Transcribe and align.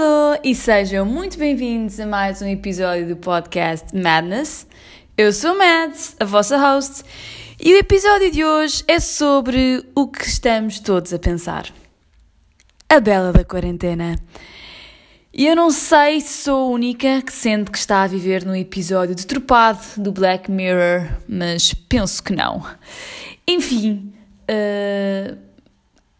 Alô 0.00 0.40
e 0.42 0.54
sejam 0.54 1.04
muito 1.04 1.38
bem-vindos 1.38 2.00
a 2.00 2.06
mais 2.06 2.40
um 2.40 2.46
episódio 2.46 3.06
do 3.06 3.16
podcast 3.16 3.94
Madness. 3.94 4.66
Eu 5.14 5.30
sou 5.30 5.54
Mads, 5.58 6.16
a 6.18 6.24
vossa 6.24 6.56
host, 6.56 7.04
e 7.60 7.74
o 7.74 7.76
episódio 7.76 8.30
de 8.30 8.42
hoje 8.42 8.82
é 8.88 8.98
sobre 8.98 9.84
o 9.94 10.08
que 10.08 10.24
estamos 10.24 10.80
todos 10.80 11.12
a 11.12 11.18
pensar. 11.18 11.66
A 12.88 12.98
bela 12.98 13.30
da 13.30 13.44
quarentena. 13.44 14.18
E 15.34 15.46
eu 15.46 15.54
não 15.54 15.70
sei 15.70 16.22
se 16.22 16.44
sou 16.44 16.70
a 16.70 16.74
única 16.74 17.20
que 17.20 17.32
sente 17.34 17.70
que 17.70 17.76
está 17.76 18.02
a 18.02 18.06
viver 18.06 18.46
num 18.46 18.56
episódio 18.56 19.14
deturpado 19.14 19.80
do 19.98 20.12
Black 20.12 20.50
Mirror, 20.50 21.10
mas 21.28 21.74
penso 21.74 22.22
que 22.22 22.34
não. 22.34 22.64
Enfim, 23.46 24.14
uh 24.48 25.49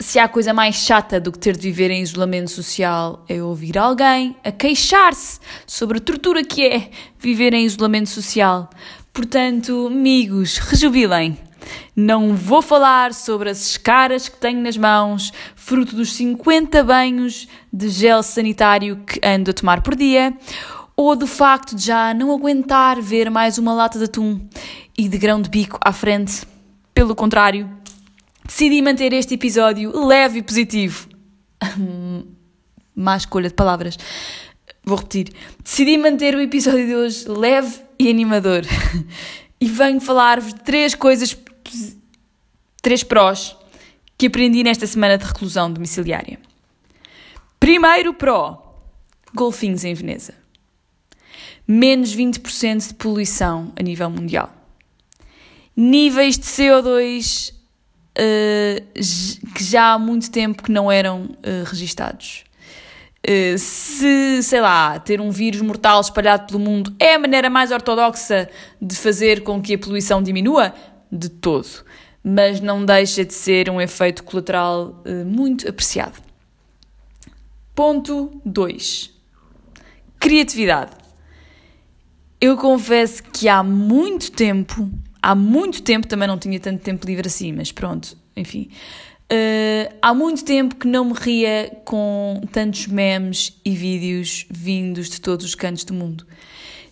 se 0.00 0.18
há 0.18 0.28
coisa 0.28 0.52
mais 0.52 0.76
chata 0.76 1.20
do 1.20 1.30
que 1.30 1.38
ter 1.38 1.56
de 1.56 1.62
viver 1.62 1.90
em 1.90 2.02
isolamento 2.02 2.50
social 2.50 3.24
é 3.28 3.42
ouvir 3.42 3.78
alguém 3.78 4.36
a 4.44 4.50
queixar-se 4.50 5.38
sobre 5.66 5.98
a 5.98 6.00
tortura 6.00 6.44
que 6.44 6.66
é 6.66 6.90
viver 7.18 7.54
em 7.54 7.64
isolamento 7.64 8.10
social. 8.10 8.68
Portanto, 9.12 9.86
amigos, 9.86 10.58
rejubilem. 10.58 11.38
Não 11.96 12.34
vou 12.34 12.60
falar 12.60 13.14
sobre 13.14 13.48
as 13.48 13.70
escaras 13.70 14.28
que 14.28 14.36
tenho 14.36 14.60
nas 14.60 14.76
mãos, 14.76 15.32
fruto 15.54 15.96
dos 15.96 16.12
50 16.14 16.82
banhos 16.82 17.48
de 17.72 17.88
gel 17.88 18.22
sanitário 18.22 18.96
que 19.06 19.20
ando 19.24 19.50
a 19.50 19.54
tomar 19.54 19.80
por 19.80 19.94
dia, 19.94 20.36
ou 20.96 21.16
do 21.16 21.26
facto 21.26 21.74
de 21.74 21.86
já 21.86 22.12
não 22.12 22.32
aguentar 22.32 23.00
ver 23.00 23.30
mais 23.30 23.58
uma 23.58 23.72
lata 23.72 23.98
de 23.98 24.04
atum 24.04 24.40
e 24.98 25.08
de 25.08 25.16
grão 25.16 25.40
de 25.40 25.48
bico 25.48 25.78
à 25.80 25.92
frente. 25.92 26.42
Pelo 26.92 27.14
contrário, 27.14 27.68
decidi 28.44 28.82
manter 28.82 29.12
este 29.12 29.34
episódio 29.34 29.90
leve 30.06 30.38
e 30.38 30.42
positivo. 30.42 31.08
Má 32.94 33.16
escolha 33.16 33.48
de 33.48 33.54
palavras. 33.54 33.98
Vou 34.84 34.98
repetir. 34.98 35.32
Decidi 35.62 35.96
manter 35.96 36.34
o 36.34 36.40
episódio 36.40 36.86
de 36.86 36.94
hoje 36.94 37.28
leve 37.28 37.80
e 37.98 38.10
animador. 38.10 38.62
E 39.60 39.66
venho 39.66 40.00
falar-vos 40.00 40.52
de 40.52 40.60
três 40.60 40.94
coisas, 40.94 41.36
três 42.82 43.02
prós 43.02 43.56
que 44.18 44.26
aprendi 44.26 44.62
nesta 44.62 44.86
semana 44.86 45.16
de 45.16 45.24
reclusão 45.24 45.72
domiciliária. 45.72 46.38
Primeiro 47.58 48.12
pró: 48.12 48.82
golfinhos 49.34 49.84
em 49.84 49.94
Veneza. 49.94 50.34
Menos 51.66 52.14
20% 52.14 52.88
de 52.88 52.94
poluição 52.94 53.72
a 53.74 53.82
nível 53.82 54.10
mundial. 54.10 54.54
Níveis 55.74 56.36
de 56.36 56.44
CO2 56.44 57.53
uh, 58.18 59.54
que 59.54 59.64
já 59.64 59.92
há 59.92 59.98
muito 59.98 60.30
tempo 60.30 60.62
que 60.62 60.70
não 60.70 60.90
eram 60.90 61.24
uh, 61.24 61.64
registados. 61.66 62.44
Uh, 63.26 63.56
se, 63.56 64.42
sei 64.42 64.60
lá, 64.60 64.98
ter 64.98 65.20
um 65.20 65.30
vírus 65.30 65.60
mortal 65.62 66.00
espalhado 66.00 66.46
pelo 66.46 66.60
mundo 66.60 66.94
é 66.98 67.14
a 67.14 67.18
maneira 67.18 67.48
mais 67.48 67.70
ortodoxa 67.70 68.48
de 68.80 68.94
fazer 68.96 69.42
com 69.42 69.62
que 69.62 69.74
a 69.74 69.78
poluição 69.78 70.22
diminua? 70.22 70.74
De 71.10 71.28
todo. 71.28 71.68
Mas 72.22 72.60
não 72.60 72.84
deixa 72.84 73.24
de 73.24 73.34
ser 73.34 73.70
um 73.70 73.80
efeito 73.80 74.22
colateral 74.24 75.02
uh, 75.06 75.24
muito 75.24 75.68
apreciado. 75.68 76.22
Ponto 77.74 78.40
2. 78.44 79.10
Criatividade. 80.20 80.92
Eu 82.40 82.56
confesso 82.56 83.22
que 83.22 83.48
há 83.48 83.62
muito 83.62 84.30
tempo 84.30 84.90
há 85.24 85.34
muito 85.34 85.82
tempo, 85.82 86.06
também 86.06 86.28
não 86.28 86.38
tinha 86.38 86.60
tanto 86.60 86.82
tempo 86.82 87.06
livre 87.06 87.26
assim, 87.26 87.50
mas 87.50 87.72
pronto, 87.72 88.14
enfim. 88.36 88.68
Uh, 89.32 89.94
há 90.02 90.12
muito 90.12 90.44
tempo 90.44 90.76
que 90.76 90.86
não 90.86 91.06
me 91.06 91.14
ria 91.14 91.74
com 91.86 92.42
tantos 92.52 92.86
memes 92.86 93.58
e 93.64 93.70
vídeos 93.70 94.44
vindos 94.50 95.08
de 95.08 95.18
todos 95.22 95.46
os 95.46 95.54
cantos 95.54 95.82
do 95.84 95.94
mundo. 95.94 96.26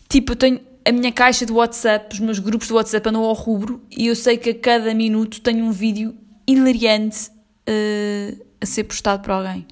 Tipo, 0.09 0.33
eu 0.33 0.37
tenho 0.37 0.61
a 0.83 0.91
minha 0.91 1.12
caixa 1.12 1.45
de 1.45 1.53
WhatsApp, 1.53 2.15
os 2.15 2.21
meus 2.21 2.39
grupos 2.39 2.69
de 2.69 2.73
WhatsApp 2.73 3.06
andam 3.06 3.23
ao 3.23 3.34
rubro 3.34 3.83
e 3.91 4.06
eu 4.06 4.17
sei 4.17 4.39
que 4.39 4.49
a 4.49 4.55
cada 4.55 4.95
minuto 4.95 5.43
tenho 5.43 5.67
um 5.67 5.71
vídeo 5.71 6.15
hilariante 6.47 7.29
uh, 7.29 8.45
a 8.62 8.65
ser 8.65 8.85
postado 8.85 9.23
por 9.23 9.31
alguém. 9.31 9.67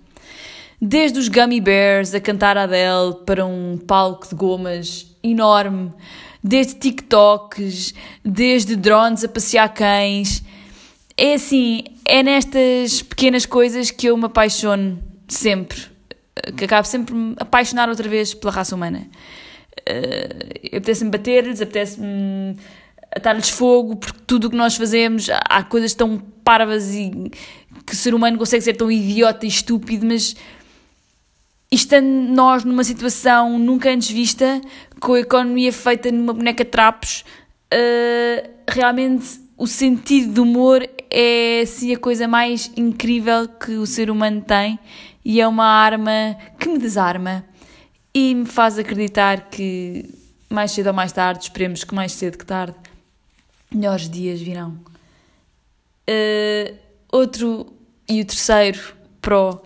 Desde 0.83 1.19
os 1.19 1.29
Gummy 1.29 1.63
Bears 1.63 2.15
a 2.15 2.21
cantar 2.21 2.59
Adele 2.59 3.25
para 3.25 3.45
um 3.45 3.79
palco 3.79 4.29
de 4.29 4.35
gomas 4.35 5.17
enorme 5.23 5.93
desde 6.43 6.75
TikToks, 6.75 7.95
desde 8.25 8.77
drones 8.77 9.25
a 9.25 9.29
passear 9.29 9.69
cães. 9.73 10.43
É 11.17 11.35
assim, 11.35 11.85
é 12.05 12.23
nestas 12.23 13.03
pequenas 13.03 13.45
coisas 13.45 13.91
que 13.91 14.07
eu 14.07 14.17
me 14.17 14.25
apaixono 14.25 15.03
sempre, 15.29 15.79
que 16.57 16.65
acabo 16.65 16.87
sempre 16.87 17.15
me 17.15 17.35
apaixonar 17.39 17.89
outra 17.89 18.09
vez 18.09 18.33
pela 18.33 18.53
raça 18.53 18.75
humana. 18.75 19.07
Uh, 19.81 20.77
apetece-me 20.77 21.11
bater-lhes, 21.11 21.61
apetece-me 21.61 22.57
atar-lhes 23.15 23.51
fogo, 23.51 23.97
porque 23.97 24.21
tudo 24.27 24.47
o 24.47 24.51
que 24.51 24.57
nós 24.57 24.77
fazemos, 24.77 25.29
há 25.31 25.63
coisas 25.63 25.95
tão 25.95 26.19
parvas 26.19 26.95
e 26.95 27.11
que 27.87 27.93
o 27.93 27.97
ser 27.97 28.15
humano 28.15 28.39
consegue 28.39 28.63
ser 28.63 28.75
tão 28.75 28.91
idiota 28.91 29.45
e 29.45 29.49
estúpido, 29.49 30.07
mas 30.07 30.37
estando 31.71 32.07
nós 32.07 32.65
numa 32.65 32.83
situação 32.83 33.59
nunca 33.59 33.91
antes 33.91 34.11
vista, 34.11 34.61
com 35.01 35.15
a 35.15 35.21
economia 35.21 35.73
feita 35.73 36.11
numa 36.11 36.33
boneca 36.33 36.65
de 36.65 36.71
trapos, 36.71 37.25
uh, 37.73 38.51
realmente 38.69 39.41
o 39.57 39.67
sentido 39.67 40.33
do 40.33 40.43
humor 40.43 40.89
é 41.11 41.61
assim 41.63 41.95
a 41.95 41.99
coisa 41.99 42.27
mais 42.27 42.73
incrível 42.77 43.47
que 43.47 43.73
o 43.73 43.87
ser 43.87 44.11
humano 44.11 44.41
tem 44.41 44.79
e 45.25 45.41
é 45.41 45.47
uma 45.47 45.67
arma 45.67 46.37
que 46.59 46.69
me 46.69 46.79
desarma 46.79 47.45
e 48.13 48.35
me 48.35 48.47
faz 48.47 48.79
acreditar 48.79 49.49
que 49.51 50.09
mais 50.49 50.73
cedo 50.73 50.89
ou 50.89 50.93
mais 50.93 51.13
tarde, 51.13 51.45
esperemos 51.45 51.85
que 51.85 51.95
mais 51.95 52.13
cedo 52.13 52.37
que 52.37 52.45
tarde, 52.45 52.75
melhores 53.73 54.11
dias 54.11 54.41
virão. 54.41 54.81
Uh, 56.09 56.75
outro 57.13 57.73
e 58.09 58.21
o 58.21 58.25
terceiro 58.25 58.97
pró 59.23 59.63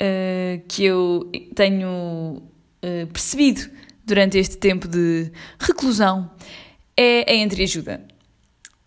uh, 0.00 0.62
que 0.66 0.84
eu 0.84 1.30
tenho 1.54 2.42
uh, 2.82 3.06
percebido 3.12 3.70
durante 4.04 4.38
este 4.38 4.56
tempo 4.56 4.88
de 4.88 5.30
reclusão 5.58 6.30
é 6.96 7.30
a 7.30 7.34
entreajuda. 7.36 8.02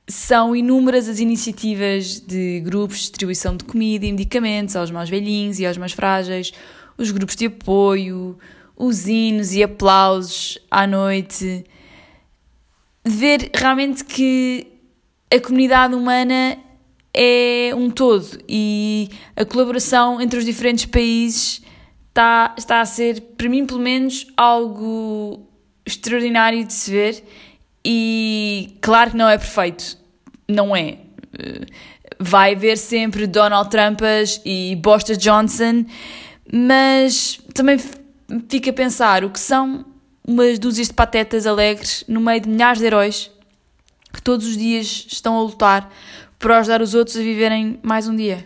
São 0.08 0.56
inúmeras 0.56 1.08
as 1.08 1.20
iniciativas 1.20 2.20
de 2.20 2.60
grupos 2.60 2.98
de 2.98 3.04
distribuição 3.04 3.56
de 3.56 3.64
comida 3.64 4.06
e 4.06 4.12
medicamentos 4.12 4.76
aos 4.76 4.92
mais 4.92 5.10
velhinhos 5.10 5.60
e 5.60 5.66
aos 5.66 5.78
mais 5.78 5.94
frágeis, 5.94 6.52
os 6.98 7.10
grupos 7.10 7.36
de 7.36 7.46
apoio, 7.46 8.38
os 8.76 9.08
hinos 9.08 9.54
e 9.54 9.64
aplausos 9.64 10.60
à 10.70 10.86
noite. 10.86 11.64
Ver 13.06 13.50
realmente 13.56 14.04
que 14.04 14.68
a 15.34 15.40
comunidade 15.40 15.96
humana 15.96 16.58
é 17.14 17.72
um 17.76 17.90
todo. 17.90 18.40
E 18.48 19.10
a 19.36 19.46
colaboração 19.46 20.20
entre 20.20 20.40
os 20.40 20.46
diferentes 20.46 20.86
países 20.86 21.62
está, 22.10 22.54
está 22.58 22.82
a 22.82 22.86
ser, 22.86 23.22
para 23.38 23.48
mim 23.50 23.66
pelo 23.66 23.80
menos, 23.80 24.28
algo 24.36 25.48
extraordinário 25.86 26.64
de 26.64 26.74
se 26.74 26.92
ver. 26.92 27.24
E 27.86 28.78
claro 28.82 29.12
que 29.12 29.18
não 29.18 29.30
é 29.30 29.38
perfeito, 29.38 29.98
não 30.48 30.76
é. 30.76 30.98
Vai 32.20 32.54
haver 32.54 32.78
sempre 32.78 33.28
Donald 33.28 33.70
Trumpas 33.70 34.42
e 34.46 34.78
Bosta 34.82 35.16
Johnson, 35.18 35.86
mas 36.52 37.40
também 37.54 37.78
fica 38.50 38.70
a 38.70 38.74
pensar 38.74 39.24
o 39.24 39.30
que 39.30 39.40
são 39.40 39.86
umas 40.26 40.58
dúzias 40.58 40.88
de 40.88 40.94
patetas 40.94 41.46
alegres 41.46 42.06
no 42.08 42.22
meio 42.22 42.40
de 42.40 42.48
milhares 42.48 42.80
de 42.80 42.86
heróis 42.86 43.30
que 44.14 44.22
todos 44.22 44.46
os 44.48 44.56
dias 44.56 45.08
estão 45.12 45.38
a 45.38 45.42
lutar 45.42 45.92
para 46.44 46.60
ajudar 46.60 46.82
os 46.82 46.94
outros 46.94 47.16
a 47.16 47.22
viverem 47.22 47.80
mais 47.82 48.06
um 48.06 48.14
dia. 48.14 48.46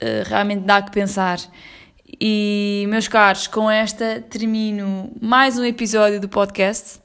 Uh, 0.00 0.22
realmente 0.24 0.60
dá 0.60 0.80
que 0.80 0.92
pensar. 0.92 1.40
E, 2.20 2.86
meus 2.88 3.08
caros, 3.08 3.48
com 3.48 3.68
esta 3.68 4.24
termino 4.30 5.10
mais 5.20 5.58
um 5.58 5.64
episódio 5.64 6.20
do 6.20 6.28
podcast. 6.28 7.00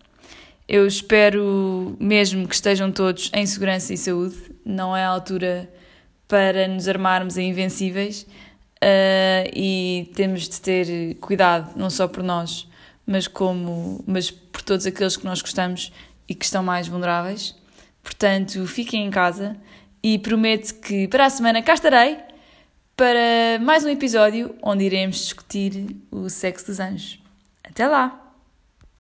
Eu 0.70 0.86
espero 0.86 1.98
mesmo 2.00 2.48
que 2.48 2.54
estejam 2.54 2.92
todos 2.92 3.32
em 3.34 3.44
segurança 3.48 3.92
e 3.92 3.98
saúde. 3.98 4.36
Não 4.64 4.96
é 4.96 5.04
a 5.04 5.10
altura 5.10 5.68
para 6.28 6.68
nos 6.68 6.88
armarmos 6.88 7.36
em 7.36 7.50
invencíveis 7.50 8.22
uh, 8.22 9.50
e 9.52 10.12
temos 10.14 10.48
de 10.48 10.62
ter 10.62 11.16
cuidado, 11.16 11.76
não 11.76 11.90
só 11.90 12.08
por 12.08 12.22
nós, 12.22 12.68
mas, 13.04 13.28
como, 13.28 14.04
mas 14.06 14.30
por 14.30 14.62
todos 14.62 14.86
aqueles 14.86 15.18
que 15.18 15.26
nós 15.26 15.42
gostamos 15.42 15.92
e 16.30 16.36
que 16.36 16.46
estão 16.46 16.62
mais 16.62 16.88
vulneráveis. 16.88 17.65
Portanto, 18.06 18.68
fiquem 18.68 19.08
em 19.08 19.10
casa 19.10 19.58
e 20.04 20.20
prometo 20.20 20.76
que 20.76 21.08
para 21.08 21.26
a 21.26 21.30
semana 21.30 21.64
cá 21.64 21.74
estarei 21.74 22.20
para 22.96 23.60
mais 23.60 23.84
um 23.84 23.90
episódio 23.90 24.56
onde 24.62 24.84
iremos 24.84 25.18
discutir 25.18 25.88
o 26.12 26.30
sexo 26.30 26.68
dos 26.68 26.80
anjos. 26.80 27.20
Até 27.64 27.88
lá! 27.88 28.25